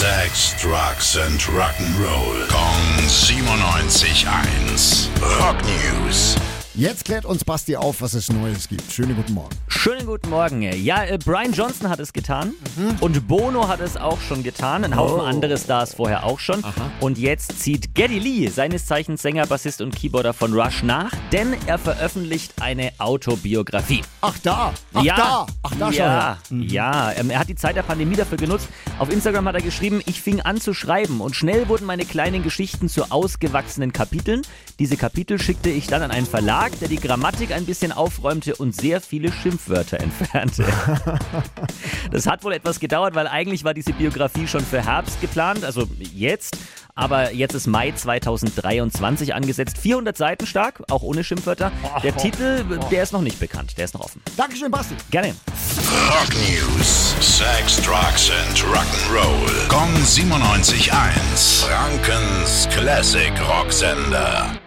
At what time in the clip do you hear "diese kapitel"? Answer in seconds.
34.78-35.40